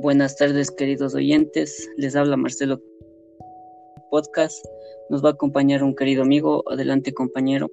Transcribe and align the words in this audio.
Buenas 0.00 0.36
tardes, 0.36 0.70
queridos 0.70 1.16
oyentes. 1.16 1.90
Les 1.96 2.14
habla 2.14 2.36
Marcelo 2.36 2.80
Podcast. 4.12 4.64
Nos 5.10 5.24
va 5.24 5.30
a 5.30 5.32
acompañar 5.32 5.82
un 5.82 5.96
querido 5.96 6.22
amigo. 6.22 6.62
Adelante, 6.70 7.12
compañero. 7.12 7.68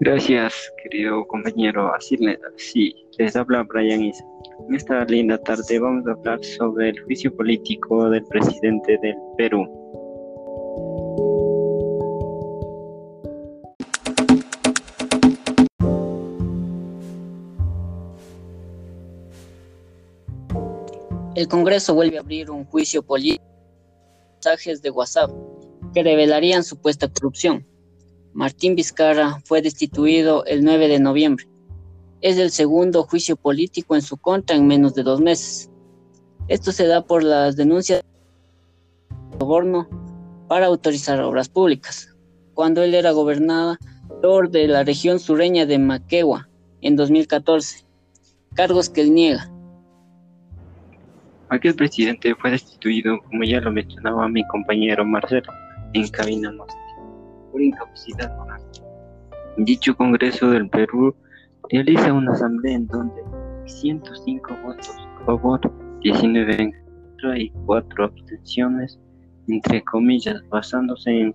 Gracias, 0.00 0.72
querido 0.82 1.26
compañero. 1.26 1.92
Así 1.92 2.16
sí, 2.56 2.94
les 3.18 3.36
habla 3.36 3.62
Brian 3.64 4.02
Isa. 4.02 4.24
En 4.66 4.74
esta 4.74 5.04
linda 5.04 5.36
tarde 5.36 5.78
vamos 5.78 6.06
a 6.06 6.12
hablar 6.12 6.42
sobre 6.42 6.90
el 6.90 7.00
juicio 7.02 7.34
político 7.36 8.08
del 8.08 8.24
presidente 8.24 8.98
del 9.02 9.16
Perú. 9.36 9.66
El 21.38 21.46
Congreso 21.46 21.94
vuelve 21.94 22.16
a 22.16 22.20
abrir 22.22 22.50
un 22.50 22.64
juicio 22.64 23.00
político 23.00 23.44
mensajes 24.34 24.82
de 24.82 24.90
WhatsApp 24.90 25.30
que 25.94 26.02
revelarían 26.02 26.64
supuesta 26.64 27.06
corrupción. 27.06 27.64
Martín 28.32 28.74
Vizcarra 28.74 29.40
fue 29.44 29.62
destituido 29.62 30.44
el 30.46 30.64
9 30.64 30.88
de 30.88 30.98
noviembre. 30.98 31.48
Es 32.22 32.38
el 32.38 32.50
segundo 32.50 33.04
juicio 33.04 33.36
político 33.36 33.94
en 33.94 34.02
su 34.02 34.16
contra 34.16 34.56
en 34.56 34.66
menos 34.66 34.96
de 34.96 35.04
dos 35.04 35.20
meses. 35.20 35.70
Esto 36.48 36.72
se 36.72 36.88
da 36.88 37.06
por 37.06 37.22
las 37.22 37.54
denuncias 37.54 38.02
de 39.30 39.38
soborno 39.38 39.88
para 40.48 40.66
autorizar 40.66 41.20
obras 41.20 41.48
públicas, 41.48 42.16
cuando 42.52 42.82
él 42.82 42.96
era 42.96 43.12
gobernador 43.12 43.78
de 44.50 44.66
la 44.66 44.82
región 44.82 45.20
sureña 45.20 45.66
de 45.66 45.78
Maquegua 45.78 46.48
en 46.80 46.96
2014, 46.96 47.84
cargos 48.56 48.90
que 48.90 49.02
él 49.02 49.14
niega. 49.14 49.52
Aquel 51.50 51.74
presidente 51.74 52.34
fue 52.34 52.50
destituido, 52.50 53.18
como 53.22 53.42
ya 53.42 53.60
lo 53.60 53.72
mencionaba 53.72 54.28
mi 54.28 54.46
compañero 54.48 55.04
Marcelo, 55.04 55.50
en 55.94 56.06
cabina 56.08 56.52
por 57.50 57.62
incapacidad 57.62 58.36
moral. 58.36 58.60
Dicho 59.56 59.96
Congreso 59.96 60.50
del 60.50 60.68
Perú 60.68 61.14
realiza 61.70 62.12
una 62.12 62.32
asamblea 62.32 62.76
en 62.76 62.86
donde 62.86 63.22
105 63.66 64.56
votos 64.62 64.94
a 65.20 65.24
favor, 65.24 65.60
19 66.00 66.62
en 66.62 66.72
contra 66.72 67.38
y 67.38 67.50
4 67.64 68.04
abstenciones, 68.04 69.00
entre 69.48 69.82
comillas, 69.84 70.42
basándose 70.50 71.10
en 71.10 71.34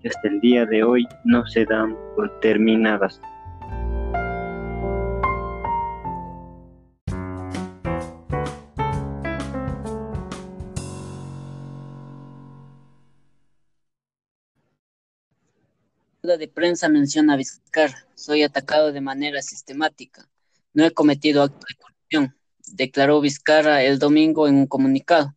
que 0.00 0.08
hasta 0.08 0.28
el 0.28 0.40
día 0.40 0.64
de 0.66 0.82
hoy 0.82 1.06
no 1.24 1.46
se 1.46 1.64
dan 1.66 1.96
por 2.14 2.30
terminadas. 2.40 3.20
De 16.26 16.48
prensa 16.48 16.88
menciona 16.88 17.34
a 17.34 17.36
Vizcarra, 17.36 18.04
soy 18.16 18.42
atacado 18.42 18.90
de 18.90 19.00
manera 19.00 19.40
sistemática. 19.42 20.28
No 20.74 20.84
he 20.84 20.90
cometido 20.90 21.44
acto 21.44 21.64
de 21.68 21.76
corrupción, 21.76 22.36
declaró 22.72 23.20
Vizcarra 23.20 23.84
el 23.84 24.00
domingo 24.00 24.48
en 24.48 24.56
un 24.56 24.66
comunicado, 24.66 25.36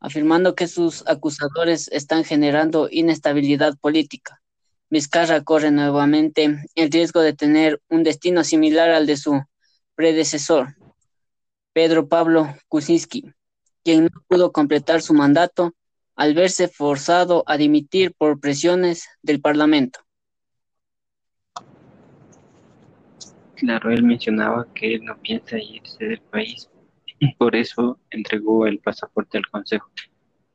afirmando 0.00 0.56
que 0.56 0.66
sus 0.66 1.06
acusadores 1.06 1.88
están 1.92 2.24
generando 2.24 2.88
inestabilidad 2.90 3.78
política. 3.78 4.42
Vizcarra 4.90 5.44
corre 5.44 5.70
nuevamente 5.70 6.58
el 6.74 6.90
riesgo 6.90 7.20
de 7.20 7.32
tener 7.32 7.80
un 7.88 8.02
destino 8.02 8.42
similar 8.42 8.90
al 8.90 9.06
de 9.06 9.16
su 9.16 9.40
predecesor, 9.94 10.74
Pedro 11.72 12.08
Pablo 12.08 12.52
Kuczynski, 12.68 13.32
quien 13.84 14.04
no 14.04 14.24
pudo 14.26 14.50
completar 14.50 15.02
su 15.02 15.14
mandato 15.14 15.74
al 16.16 16.34
verse 16.34 16.68
forzado 16.68 17.44
a 17.46 17.56
dimitir 17.56 18.14
por 18.14 18.40
presiones 18.40 19.06
del 19.22 19.40
Parlamento. 19.40 20.05
Claro, 23.56 23.90
él 23.90 24.02
mencionaba 24.02 24.66
que 24.74 24.94
él 24.94 25.04
no 25.04 25.16
piensa 25.18 25.58
irse 25.58 26.04
del 26.04 26.20
país 26.20 26.68
por 27.38 27.56
eso 27.56 27.98
entregó 28.10 28.66
el 28.66 28.78
pasaporte 28.78 29.38
al 29.38 29.46
Consejo. 29.46 29.90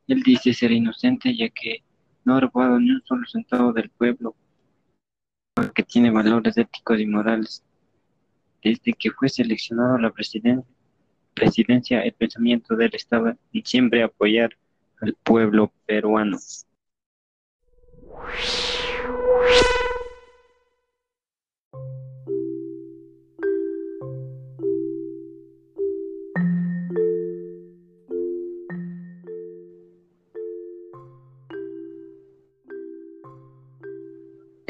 Él 0.06 0.22
dice 0.22 0.54
ser 0.54 0.72
inocente 0.72 1.34
ya 1.36 1.48
que 1.48 1.82
no 2.24 2.36
ha 2.36 2.40
robado 2.40 2.78
ni 2.78 2.90
un 2.90 3.02
solo 3.04 3.26
centavo 3.26 3.72
del 3.72 3.90
pueblo, 3.90 4.34
que 5.74 5.82
tiene 5.82 6.10
valores 6.10 6.56
éticos 6.56 7.00
y 7.00 7.06
morales. 7.06 7.64
Desde 8.62 8.92
que 8.92 9.10
fue 9.10 9.28
seleccionado 9.28 9.96
a 9.96 10.00
la 10.00 10.12
presidencia, 10.12 12.00
el 12.02 12.12
pensamiento 12.12 12.76
de 12.76 12.86
él 12.86 12.92
estaba 12.94 13.36
en 13.52 13.64
siempre 13.64 14.02
apoyar 14.02 14.56
al 15.00 15.14
pueblo 15.24 15.72
peruano. 15.86 16.38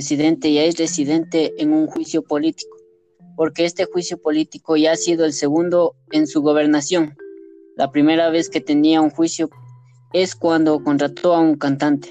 Presidente 0.02 0.52
ya 0.52 0.64
es 0.64 0.76
residente 0.78 1.52
en 1.58 1.72
un 1.72 1.86
juicio 1.86 2.22
político, 2.22 2.76
porque 3.36 3.64
este 3.64 3.84
juicio 3.84 4.20
político 4.20 4.76
ya 4.76 4.90
ha 4.90 4.96
sido 4.96 5.24
el 5.24 5.32
segundo 5.32 5.94
en 6.10 6.26
su 6.26 6.42
gobernación. 6.42 7.14
La 7.76 7.92
primera 7.92 8.28
vez 8.28 8.50
que 8.50 8.60
tenía 8.60 9.00
un 9.00 9.10
juicio 9.10 9.48
es 10.12 10.34
cuando 10.34 10.82
contrató 10.82 11.34
a 11.34 11.40
un 11.40 11.54
cantante. 11.54 12.08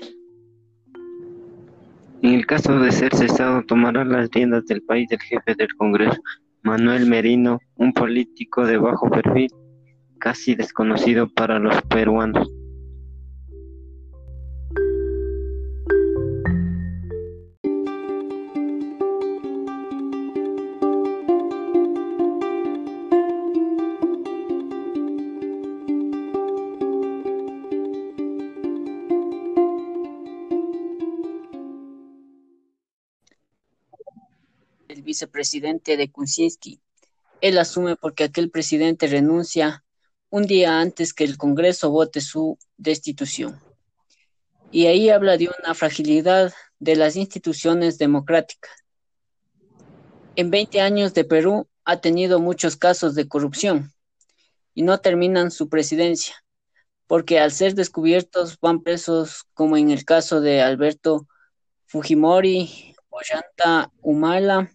En 2.22 2.34
el 2.36 2.46
caso 2.46 2.80
de 2.80 2.94
ser 2.94 3.14
cesado, 3.14 3.62
tomará 3.64 4.06
las 4.06 4.30
riendas 4.32 4.66
del 4.68 4.82
país 4.84 5.12
el 5.12 5.20
jefe 5.20 5.54
del 5.56 5.76
Congreso, 5.76 6.22
Manuel 6.64 7.08
Merino, 7.08 7.60
un 7.76 7.92
político 7.92 8.66
de 8.66 8.78
bajo 8.78 9.10
perfil, 9.10 9.52
casi 10.18 10.56
desconocido 10.56 11.28
para 11.28 11.60
los 11.60 11.76
peruanos. 11.90 12.50
El 34.92 35.04
vicepresidente 35.04 35.96
de 35.96 36.12
Kuczynski. 36.12 36.82
Él 37.40 37.58
asume 37.58 37.96
porque 37.96 38.26
aquel 38.26 38.52
presidente 38.52 39.08
renuncia 39.08 39.84
un 40.30 40.46
día 40.46 40.80
antes 40.80 41.14
que 41.14 41.24
el 41.24 41.38
Congreso 41.38 41.90
vote 41.90 42.22
su 42.22 42.58
destitución. 42.78 43.60
Y 44.70 44.88
ahí 44.88 45.10
habla 45.10 45.38
de 45.38 45.50
una 45.60 45.74
fragilidad 45.74 46.54
de 46.80 46.96
las 46.96 47.16
instituciones 47.16 47.98
democráticas. 47.98 48.72
En 50.36 50.50
20 50.50 50.82
años 50.82 51.14
de 51.14 51.24
Perú 51.24 51.68
ha 51.84 52.00
tenido 52.00 52.40
muchos 52.40 52.76
casos 52.76 53.16
de 53.16 53.28
corrupción 53.28 53.94
y 54.74 54.84
no 54.84 55.00
terminan 55.00 55.52
su 55.52 55.68
presidencia, 55.68 56.36
porque 57.08 57.40
al 57.40 57.52
ser 57.52 57.76
descubiertos 57.76 58.58
van 58.60 58.82
presos 58.84 59.46
como 59.54 59.76
en 59.78 59.92
el 59.92 60.06
caso 60.06 60.40
de 60.40 60.62
Alberto 60.62 61.28
Fujimori, 61.88 62.96
Ollanta 63.10 63.92
Humala 64.02 64.72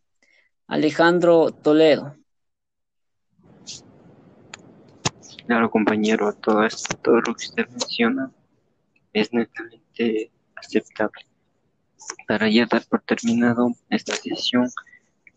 Alejandro 0.68 1.52
Toledo. 1.52 2.16
Claro, 5.46 5.70
compañero, 5.70 6.32
todo 6.32 6.64
esto, 6.64 6.96
todo 6.96 7.16
lo 7.20 7.34
que 7.34 7.44
usted 7.44 7.68
menciona 7.68 8.32
es 9.12 9.32
netamente 9.32 10.32
aceptable. 10.56 11.24
Para 12.26 12.48
ya 12.48 12.66
dar 12.66 12.84
por 12.86 13.00
terminado 13.02 13.68
esta 13.90 14.14
sesión, 14.14 14.68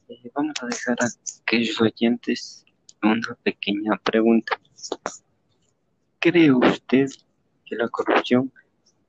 eh, 0.08 0.31
vamos 0.34 0.56
a 0.62 0.66
dejar 0.66 0.98
a 1.02 1.08
aquellos 1.42 1.80
oyentes 1.80 2.66
una 3.04 3.36
pequeña 3.44 3.98
pregunta. 4.04 4.60
¿Cree 6.20 6.52
usted 6.52 7.08
que 7.66 7.76
la 7.76 7.88
corrupción 7.88 8.52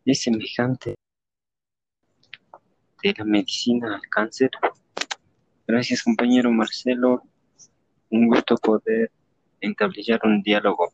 es 0.04 0.22
semejante 0.22 0.94
de 3.02 3.14
la 3.16 3.24
medicina 3.24 3.94
al 3.94 4.02
cáncer? 4.10 4.50
Gracias, 5.70 6.02
compañero 6.02 6.50
Marcelo. 6.50 7.22
Un 8.10 8.26
gusto 8.26 8.56
poder 8.56 9.12
entablillar 9.60 10.20
un 10.24 10.42
diálogo. 10.42 10.92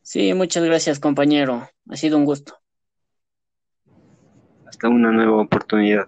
Sí, 0.00 0.32
muchas 0.32 0.64
gracias, 0.64 0.98
compañero. 0.98 1.68
Ha 1.90 1.96
sido 1.96 2.16
un 2.16 2.24
gusto. 2.24 2.58
Hasta 4.66 4.88
una 4.88 5.12
nueva 5.12 5.42
oportunidad. 5.42 6.06